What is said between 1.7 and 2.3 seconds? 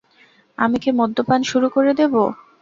করে দেব?